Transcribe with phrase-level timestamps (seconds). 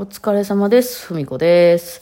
[0.00, 1.06] お疲れ様です。
[1.06, 2.00] ふみこです。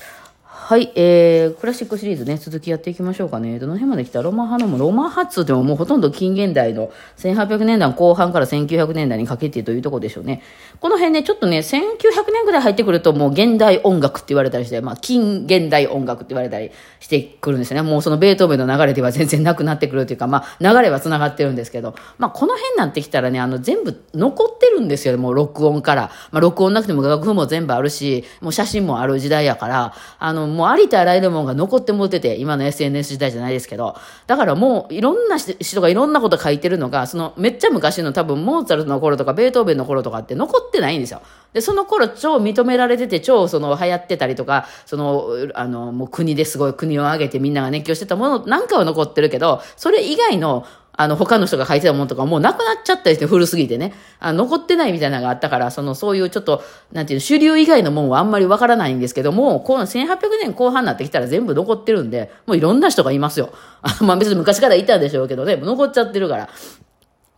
[0.69, 3.61] はい、えー、クラシックシリーズね、続きやっていきましょうかね。
[3.61, 4.21] どの辺まで来た？
[4.21, 10.42] ロマ派のも、ロマ派っつってももうほとんど近現代の1800年代後半から1900年代にかけてというところでしょうね。
[10.81, 17.88] この辺ね、ちょっとね、1900年ぐらい入ってくるともう現代音楽って言われたりして、まあ、近現代音楽って言われたりしてくるんですよね。
[17.88, 26.10] もうそのベートーベンの流れでは全然なくなってくるというか、まあ、流れは繋がってるんですけど、まあ、この辺になってきたらね、あの、全部残ってるんですよ、もう録音から。
[26.33, 41.20] まあ、録音なくても楽譜も全部あるし、もう写真もある時代やから、あの、もうありとあらゆるものが残ってもってて、今の SNS 時代じゃないですけど、だからもういろんな人がいろんなこと書いてるのが、そのめっちゃ昔の多分モーツァルトの頃とかベートーベンの頃とかって残ってないんですよ。
[41.52, 53.92] で、その頃超認められてて、超その流行ってたりとか、その、あの、もう国ですごい国を挙げてみんなが熱狂してたものなんかは残ってるけど、それ以外のあの、他の人が書いてたものとかもうなくなっちゃったりして古すぎてね。
[54.18, 63.50] あ残ってないみたいなのがあったから、その、そういうちょっと、なんていうの、主流以外のもんはあんまりわからないんですけども、この1800年後半になってきたら全部残ってるんで、もういろんな人がいますよ。
[63.83, 66.48] あまあ別に昔からいたんでしょうけどね、残っちゃってるから。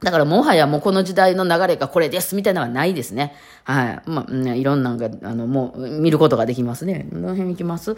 [0.01, 3.35] だからもはやもうこの時代の流れがこれですみたいなのはないですね。
[3.65, 4.03] はい。
[4.07, 7.09] まあ、ね、いろんなのが、あの、もう見ることができますね。
[7.13, 7.97] どの辺行きます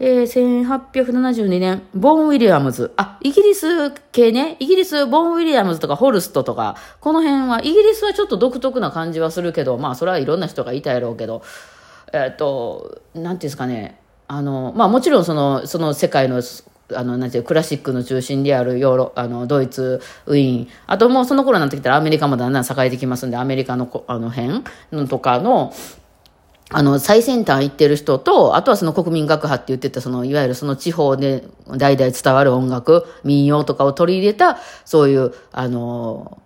[0.00, 2.92] えー、1872年、ボーン・ウィリアムズ。
[2.96, 4.56] あ、イギリス系ね。
[4.60, 11.42] イギリス、ボーン・ウィリアムズとかホルストとか、この辺は、イギリスはちょっと独特な感じはするけど、まあ、それはいろんな人がいたやろうけど、
[12.12, 13.98] えっ、と、なんていうんですかね。
[14.28, 16.42] あの、まあ、もちろんその、その世界の、
[16.94, 20.68] あの、なんていう、クラシックの中心であるヨーロ、あの、ドイツ、ウィーン。
[20.86, 25.72] あともうその頃になってきたらアメリカもだんだん栄えてきますんで、アメリカの、あの辺のとかの、
[26.70, 31.44] あの、最先端行ってる人と、あとはその国民学派って言ってた、その、いわゆるその地方で
[31.78, 36.42] 代々伝わる音楽、民謡とかを取り入れた、そういう、あの、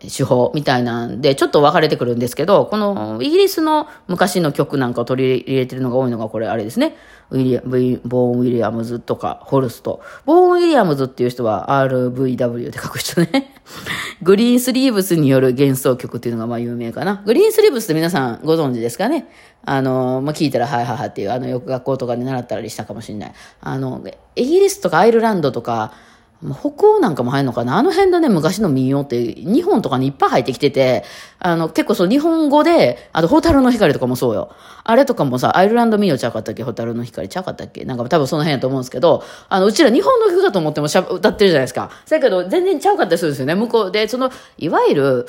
[0.00, 6.96] 手法みたいなんで、ちょっと分かれてくるんですけど、この、イギリスの昔の曲なんかを取り入れてるのが多いのが、これあれですね。
[7.30, 10.00] ウィリアム、ボーン・ウィリアムズとか、ホルスト。
[10.24, 13.57] ボーン・ウィリアムズっていう人は RVW って書く人ね。
[14.22, 17.22] グリーンスリーブスによる幻想曲っていうのがまあ有名かな。
[17.24, 19.26] グリーンスリーブスって皆さんご存知ですかね？
[19.64, 23.32] あの、まあ、聞いたら、はいはいはいっていう、あの、よく学校とかで習ったりしたかもしれない。
[23.60, 24.02] あの、
[24.34, 25.92] イギリスとかアイルランドとか、
[26.40, 27.78] 北欧なんかも入るのかな？
[27.78, 31.02] あの辺のね、昔の民謡って日本とかにいっぱい入ってきてて、
[31.40, 34.52] あの、結構そう日本語で、あと、ホタルの光とかもそうよ。
[34.84, 36.62] あれとかもさ、アイルランド民謡ちゃうかったっけ？
[36.62, 37.84] ホタルの光ちゃうかったっけ？
[37.84, 41.90] なんか多分その辺やと思うんですけど、あの、うちら日本の曲だと思ってもしゃ歌ってるじゃないですか。
[42.08, 43.56] だけど、全然ちゃうかったりするんですよね。
[43.56, 45.26] 向こうで、その、いわゆる、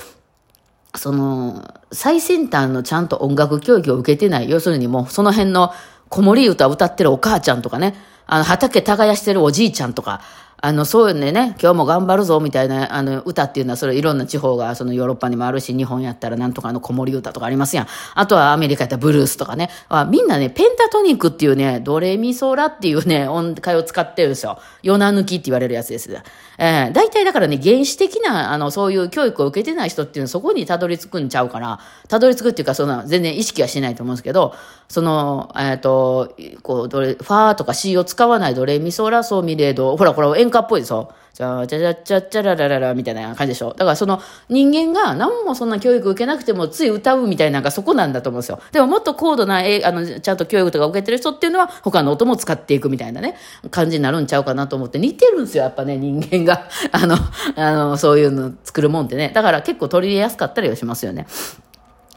[0.95, 5.71] その、最先端のちゃんと音楽教育を受けてない、要するにもうその辺の
[6.09, 7.95] 子守歌歌ってるお母ちゃんとかね、
[8.27, 10.21] あの、畑耕してるおじいちゃんとか、
[10.61, 17.87] あの、そういうね、ね、今日も頑張るぞみたいな、あの、歌っていうのは、それいろんな地方が、そのヨーロッパにもあるし、日本やったらなんとかの子守歌とかありますやん。
[18.13, 19.69] あとはアメリカやったらブルースとかね。
[19.87, 24.59] あみんなね、ペンタトニックっていうね、ドレミソラっていうね、音階を使ってるんですよ。
[24.83, 26.09] ヨナ抜きって言われるやつです。
[26.57, 34.53] えー、大体だからね、原始的な、あの、そういう教育を受けてない人っていうのはそこにたどり着くんちゃうから、たどり着くっていうか、その、全然意識はしないと思うんですけど、
[34.89, 41.13] その、えっ、ー、と、こう、どれ、ファーとか C を使わないドレミソラソミレード、ほら、これ演歌っぽいでしょ？
[41.31, 43.69] じゃあ、じゃじゃじゃじゃららららみたいな感じでしょ？
[43.69, 44.19] だからその
[44.49, 48.59] 人間が何もそんな教育受けなくてもつい歌うみたいなのがそこなんだと思うんですよ。
[48.71, 53.35] でももっと高度な、えあの、ちゃんと教育とか受けてる人っていうのは他の音も使っていくみたいなね、
[53.71, 56.67] 感じになるんちゃうかなと思って似てるんですよ、やっぱね、人間が。
[56.91, 57.15] あの、
[57.55, 59.31] あの、そういうの作るもんってね。
[59.33, 61.27] だから結構取り入れやすかったりはしますよね。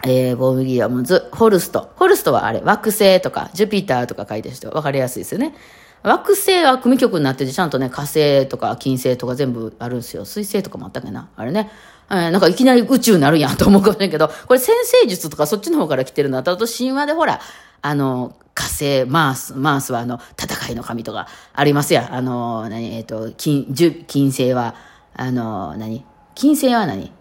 [0.05, 1.93] えー、ボーウィリアムズ、ホルスト。
[1.97, 5.55] ホルストはあれ、惑星とか、ジュピターとか書いてる人、わかりやすいですよね。
[6.03, 10.25] 惑星は組曲になってて、ちゃんとね、火星とか金星とか全部あるんですよ。
[10.25, 11.29] 水星とかもあったっけな？
[11.37, 11.71] あれね。
[12.11, 17.41] えー、なんかいきなり宇宙になるやんと思うかもしれんけど、これ先生術とかそっちの方から来てるのあと神話でほら、
[17.83, 22.09] あの、火星、マース、マースはあの、戦いの神とかありますや。
[22.13, 23.73] あの、何、えっ、ー、と、金、
[24.07, 24.75] 金星は、
[25.15, 26.05] あの、何？
[26.35, 27.13] 金星は何？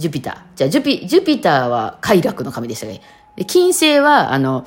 [0.00, 0.36] ジュピター。
[0.56, 3.00] じゃあ、ジュピ、ジュピターは快楽の神でしたね。
[3.36, 4.66] で金星は、あの、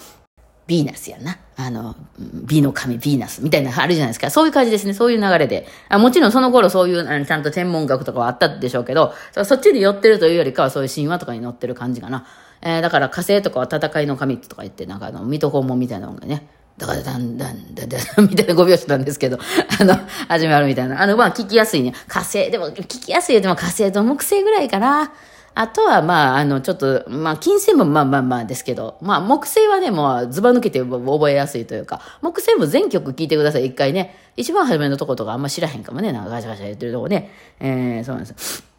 [0.67, 1.39] ヴィーナスやな。
[1.55, 4.29] あの、美の神ヴィーナスみたいなあるじゃないですか。
[4.29, 4.93] そういう感じですね。
[4.93, 5.67] そういう流れで。
[5.89, 9.13] あもちろんその頃そういうあのちゃんと天文学とかはあったでしょうけど、
[9.43, 12.25] そっちで寄ってるというよりかはそういう神話とかに載ってる感じかな。
[12.61, 16.47] えー、だから火星とかは戦いの神とか言って、なんかあの、水戸黄門みたいなのがね、
[16.77, 19.37] だからだんだんだんだんみたいな5拍子なんですけど、
[19.79, 19.95] あの、
[20.27, 21.01] 始まるみたいな。
[21.01, 21.93] あの、まあ聞きやすいね。
[22.07, 25.11] 火星、でも聞きやすいよでも火星と木星ぐらいかな。
[25.55, 34.15] あとは、まあ、あの、ちょっと、まあ、金星もまあまあまあですけど、まあ、木星はね、もう、ズバ抜けて覚えやすいというか、木星も全曲聴いてください、一回ね。
[34.35, 37.29] 一番初めのとことかあんま知らへんかもね、なんかガシャガシャ言ってるとこね。
[37.59, 38.72] えー、そうなんです。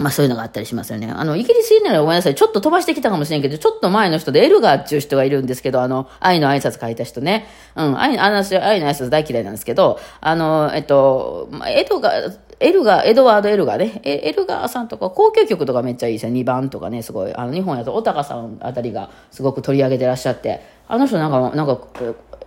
[0.00, 1.10] まあそういうのがあったりしますよね。
[1.10, 2.34] あの、イギリス人ならごめんなさい。
[2.34, 7.46] ちょっと飛ばしてきたかもしれんけど、ちょっと前の人でエルガーっていう人がいるんですけど、あの、愛の挨拶書いた人ね。
[7.76, 14.00] うん、愛、あの、愛の挨拶大嫌いなんですけど、あの、えっと、エドガー、エルガー、エドワード・エルガーね。
[14.04, 16.32] エルガーさんとか、交響曲とかめっちゃいいですよ。
[16.32, 17.34] 2番とかね、すごい。
[17.34, 21.80] あの、日本やと、小高さんあたりがすごく取り上げてらっしゃって、あの人なんか、なんか、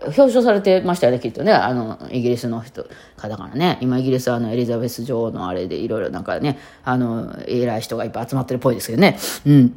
[0.06, 1.52] 表彰されてましたよね、きっとね。
[1.52, 2.86] あの、イギリスの人、
[3.18, 3.80] 方からね。
[3.82, 9.18] 今、イギリスはあの、エリザベス女王のあれでいろいろなんかね、あの、偉い人がいっぱい集まってるっぽいですけどね。
[9.48, 9.76] うん。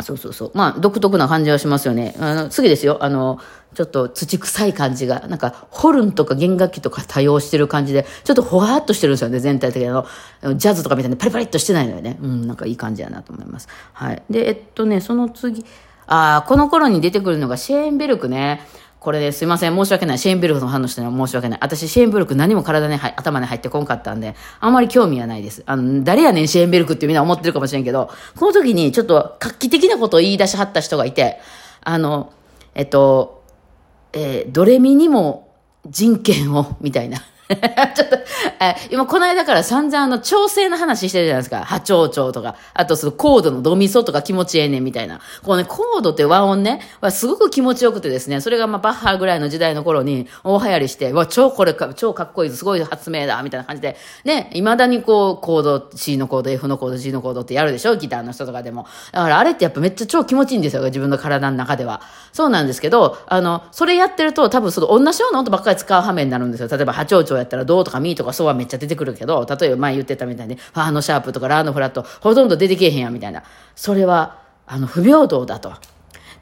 [0.00, 0.50] そうそうそう。
[0.54, 2.14] まあ、独特な感じはしますよね。
[2.20, 2.98] あの、次ですよ。
[3.00, 3.40] あの、
[3.74, 9.88] ちょっと土臭い感じが、なんか、ホルンとか弦楽器とか多用してる感じで、ちょっとほわっとしてるんですよね、全体的に。
[9.88, 10.04] あ
[10.42, 12.18] の、ジャズとかみたいにパリパリっとしてないのよね。
[12.20, 13.68] うん、なんかいい感じやなと思います。
[13.92, 14.22] はい。
[14.30, 15.64] で、えっとね、その次、
[16.06, 18.62] ああ、この頃に出てくるのがシェーンベルクね。
[19.00, 19.76] これですいません。
[19.76, 20.18] 申し訳ない。
[20.18, 21.58] シェーンベルクの反応して申し訳ない。
[21.62, 25.62] 私、シェーンベルク何も体に、頭に入ってこんかったんで、あんまり興味はないです。
[25.66, 31.38] あの、誰やねん、シェーンベルクってみんな思ってるかもしれんけど、この時にちょっと画期的なことを言い出しはった人がいて、
[31.84, 32.32] あの、
[32.74, 33.37] えっと、
[34.12, 35.48] えー、ドレミにも
[35.86, 37.22] 人権を、みたいな。
[37.94, 38.16] ちょっと、
[38.60, 41.64] え今この間から散々あの調整の話してるじゃないですか。
[41.64, 42.56] 波長長とか。
[42.74, 45.20] あとそのコードのドミソとか気持ちええねんみたいな。
[45.42, 57.96] こうね、コードって和音ね、はすごく気持ちよくてですね、それがまあバッハぐらいの時代の頃に大流行りして、わ、超これか、超かっこいい、すごい発明だ、みたいな感じで、ね、未だにこう、コード、C のコード、F のコード、G のコードってやるでしょ？
[57.96, 58.86] ギターの人とかでも。
[59.12, 60.82] だからあれってやっぱめっちゃ超気持ちいいんですよ。
[60.82, 62.02] 自分の体の中では。
[62.32, 66.68] そうなんですけど、あの、それやってると多分その同じような音ばっかり使う羽目になるんですよ。
[66.68, 73.42] 例えば波長長やったらどうとかミーとかそうはめっちゃ出てくるけど、例えば前言ってたみたいに、ファーのシャープとかラーのフラット、ほとんど出てけえへんや、みたいな。
[73.74, 75.72] それは、あの、不平等だと。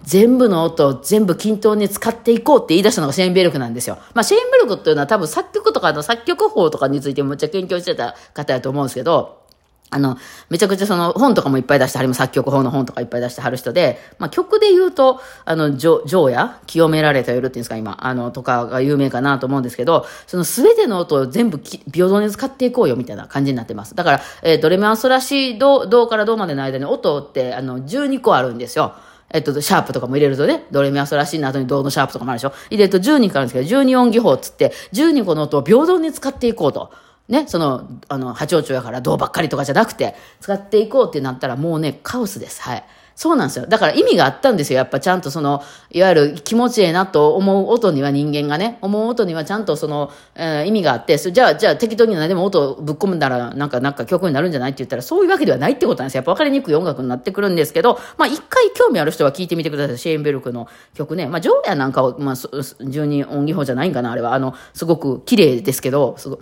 [0.03, 3.99] 全部の音を全部均等に使っていこうって言い出したのがシェーンベルクなんですよ。
[4.15, 9.46] まあ、シェーンベルクっていうのは多分作曲とかの作曲法とかについてめっちゃ研究してた方やと思うんですけど、
[9.91, 10.19] あの、
[10.51, 23.95] めちゃくちゃその本とかもいっぱい出してはりも作曲法の本とかいっぱい出してはる人で、まあ曲で言うと、あの、ジョ、ジョーや清められた夜っていうんですか、今、あの、とかが有名かなと思うんですけど、そのすべての音を全部平等に使っていこうよみたいな感じになってます。
[23.95, 28.95] だから、えー、ドレミアソラシド、ドからドまでの間に音って、あの、12個あるんですよ。
[29.31, 36.91] えっと、シャープとかも入れるとね、ドレミアソラシーの後にドのシャープとかもあるでしょ入れると12個あるんですけど、12音技法っつって、12個の音を平等に使っていこうと。
[37.29, 42.63] ね、その、あの、波長長やから銅ばっかりとかじゃなくて、使っていこうってなったらもうね、カオスです。
[42.63, 42.85] はい。
[43.17, 43.67] そうなんですよ。
[43.67, 44.77] だから意味があったんですよ。
[44.77, 56.19] やっぱちゃんとその、いわゆる気持ちええなと思う音には人間がね、思う音にはちゃんとその、えー、意味があって、じゃあ、じゃあ適当に何でも音をぶっ込んだら、なんか、なんか曲になるんじゃないって言ったら、そういうわけではないってことなんですよ。
[56.19, 59.99] やっぱ分かりにくい音楽になってくるんですけど、まあ一回興味ある人は聞いてみてください。
[59.99, 61.27] シェーンベルクの曲ね。
[61.27, 64.35] まあ、ジョーヤなんかは、まあ、12音技法じゃないんかな、あれは。
[64.35, 66.39] あの、すごく綺麗ですけど、すご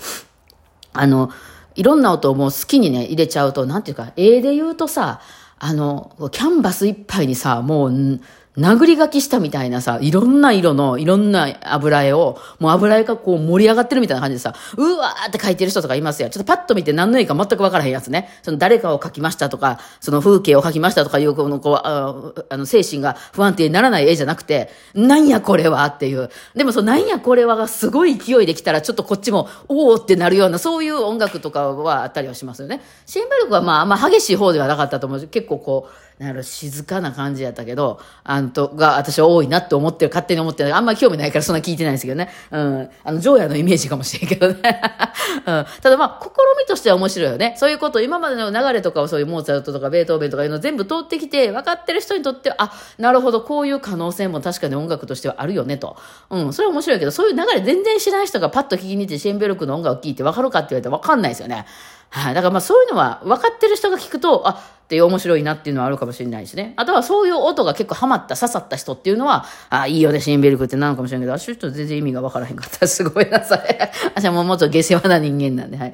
[0.94, 1.30] あの、
[1.74, 5.20] いろんな音をもう好きにね、入れちゃうと、なんていうか、絵で言うとさ、
[5.58, 8.20] あの、キャンバスいっぱいにさ、もう、
[8.56, 16.30] 殴り書きしたみたいなさ、いろんな色の、いろんな油絵を、もう油絵がこう盛り上がってるみたいな感じでさ、うわーって書いてる人とかいますよ。
[16.30, 18.28] ちょっとパッと見て何の絵か全くわからへんやつね。
[18.42, 26.30] その誰かを描きましたとか、その風景を描きましたとかいう、この、こう、あの、精神が不安定にならない絵じゃなくて、なんやこれはっていう。
[26.54, 32.82] でもそのなんやこれはがすごい勢いできたら、ちょっとこっちも、おーってなるような、そういう音楽とかはあったりはしますよね。
[33.04, 40.74] シンベルクはまあ、あんま激しい方ではなかったと思う結構こう、なんか静かな感じやったけど、あんと、が私は多いなって思ってる、勝手に思ってる。
[40.74, 42.30] あんま興味ないからそんな聞いてないんですけどね。
[42.52, 42.90] うん。
[43.02, 44.54] あの、ジョーヤのイメージかもしれんけどね。
[45.44, 45.66] うん。
[45.82, 47.56] ただまあ、試みとしては面白いよね。
[47.58, 55.96] そういうこと、今までの流れとかをそういうモーツァルトとかベートーベンとかいうの全部通ってきて、分かってる人にとっては、あ、なるほど、こういう可能性も確かに音楽としてはあるよねと。
[56.30, 56.52] うん。
[56.52, 61.66] それは面白いけど、そういう流れ全然知らない人がパッと聞きに行ってシェンベルクの音楽を聴いて分かるかって言われたら分かんないですよね。
[62.10, 62.34] はい。
[62.34, 66.74] だからまあそういうのは分かってる人が聞くと、あ、って面白いなっていうのはあるかもしれないしね。
[66.76, 72.86] あとはそういう音が結構ハマった、刺さった人っていうのは、あ、いいよね、シンベルクってなのかもしれないけど、あ、そういう人全然意味が分からへんかった。
[72.86, 73.90] すごいなそれ。
[74.14, 75.92] 私はもうもっと下世話な人間なんで、はい。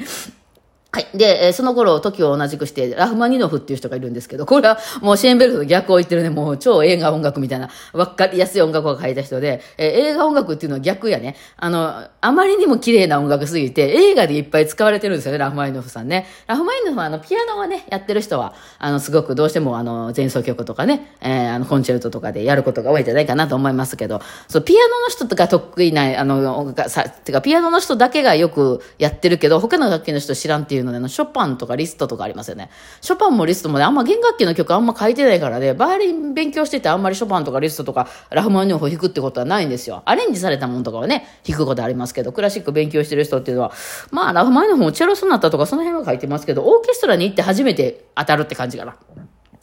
[0.93, 1.07] はい。
[1.17, 11.37] で、えその頃、時を同じくして、ラフマニノフっていう人がいるんですけど、これはもうシェーンベルクの逆を言ってるね、もう超映画音楽みたいな、わかりやすい音楽を書いた人で、え映画音楽っていうのは逆やね。
[11.59, 16.27] あの、あまりにも綺麗な音楽すぎて、映画でいっぱい使われてるんですよね、ラフマニノフさんね。
[16.49, 32.71] ラフマニノフはあの、ピアノはね、やってる人は、あの、すごくどうしてもあの、前奏曲とかね、えー、あの、コンチェルトとかでやることが多いんじゃないかなと思いますけど、そう、ピアノの人とか得意な、あの、音楽さ、てか、ピアノの人だけがよくやってるけど、他の楽器の人知らんっていういうので、あの、ショパンとかリストとかありますよね。
[33.01, 40.03] ショパンもリストもね、あんま弦楽器の曲あんま書いてないからね、バイオリン勉強しててあんまりショパンとかリストとかラフマニノフを弾くってことはないんですよ。
[40.07, 43.73] アレンジされたものとかはね、弾くことありますけど、クラシック勉強してる人っていうのは、
[44.11, 48.97] まあ、ラフマニノフもチェロソナタとかその辺は書いてますけど、オーケストラに行って初めて当たるって感じかな。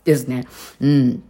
[0.03, 0.47] ですね。
[0.79, 1.23] うん。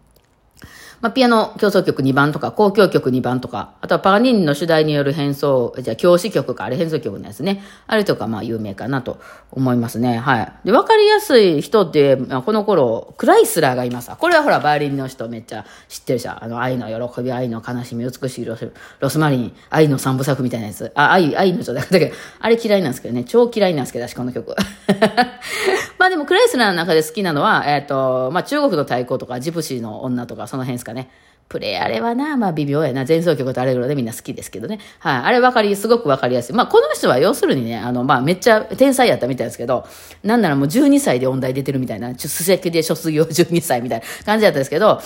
[1.00, 7.64] まあ、ピアノ競争曲2番とか、交響曲2番とか、あとはパガニーニの主題による変奏、じゃあ教師曲か、あれ変奏曲のやつね。
[7.86, 9.20] あれとか、まあ、有名かなと
[9.52, 10.18] 思いますね。
[10.18, 10.54] はい。
[10.66, 14.10] で、わかりやすい人って、まあ、この頃、クライスラーがいます。
[14.18, 16.44] これはほら、バイオリンの人めっちゃ知ってるじゃん。
[16.44, 20.92] あの、愛の喜び、愛の悲しみ、美しいロスロスマリン、愛の三部作みたいなやつ。
[20.96, 23.24] あ、愛、愛の人だけど、あれ嫌いなんですけどね。
[23.24, 24.56] 超嫌いなんですけど、私この曲。
[26.00, 31.10] まあでも、クライスラーの中で好きなのは、えっ、ー、と、まあ中国の太鼓とか、ジプシーの女とか、その辺ですかね。
[31.50, 33.06] プレイあれはな、まあ微妙やな。
[33.08, 34.80] 前奏曲とアレグロでみんな好きですけどね。
[35.00, 35.22] はい。
[35.24, 36.56] あれわかり、すごくわかりやすい。
[36.56, 39.86] まあこの人は要するにね、あの、まあめっちゃ天才やったみたいですけど、
[40.24, 45.00] なんならもう12歳で音大出てるみたいな、首席で卒業12歳みたいな感じだったんですけど、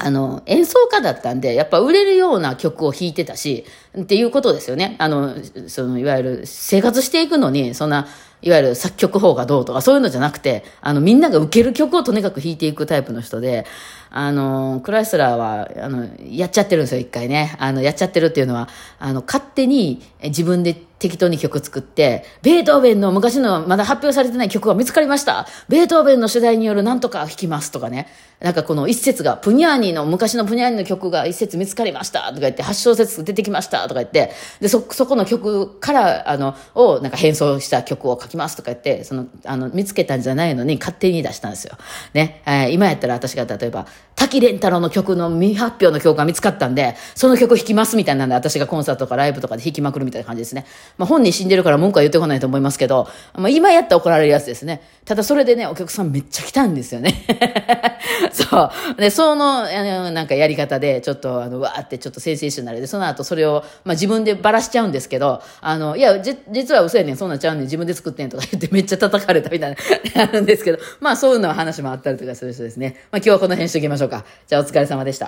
[0.00, 3.64] あの、演奏家だったんで、やっぱ売れるような曲を弾いてたし、
[3.98, 4.96] っていうことですよね。
[4.98, 5.34] あの、
[5.66, 8.06] その、いわゆる生活していくのに、そんな、
[8.40, 13.66] いわゆる作曲法がどうとかそういうのじゃなくて、あの、みんなが受ける曲をとにかく弾いていくタイプの人で、
[14.10, 17.56] あの、クライスラーは、あの、やっちゃってるんですよ、一回ね。
[17.58, 18.68] あの、やっちゃってるっていうのは、
[18.98, 25.46] あの、勝手に自分で適当に曲作って、ベートーベンの昔のまだ発表されてない曲が見つかりました。
[25.68, 28.08] ベートーベンの主題によるなんとか弾きますとかね。
[28.40, 41.76] なんかこの一節が、プニャーニの、昔のプニャーニの曲が一節見つかりましたとか言って、8小節出てきましたとか言って、で、そ、そこの曲から、あの、をなんか変装した曲を書きますとか言って、その、あの、見つけたんじゃないのに勝手に出したんですよ。
[42.14, 42.42] ね。
[42.46, 50.64] えー、今やったら私が例えば、滝蓮太郎の曲の未発表の曲が見つかったんで、その曲弾きますみたいなんで、私がコンサートとかライブとかで弾きまくるみたいな感じですね。
[50.96, 54.82] まあ本人死んでるから文句は言ってこないと思いますけど、まあ今やったら怒られるやつですね。
[55.04, 57.24] ただそれでね、お客さんめっちゃ来たんですよね。
[58.32, 59.00] そう。
[59.00, 69.76] で、その、あの、なんかやり方で、ちょっと、あの、わーってちょっとセンセーショナルで、その後それを、まあ自分でばらしちゃうんですけど、あの、いや、じ、実は嘘やねん、そんなんちゃうねん、自分で作ってんとか言ってめっちゃ叩かれたみたいな、
[70.22, 72.96] あるんですけど、まあそういうのは話もあったりとかする人ですね。
[73.10, 74.24] まあ今日はこの辺しときましょうか。
[74.46, 75.26] じゃあお疲れ様でした。